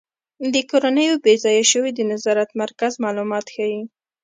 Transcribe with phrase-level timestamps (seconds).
[0.53, 3.81] د کورنیو بې ځایه شویو د نظارت مرکز معلومات ښيي.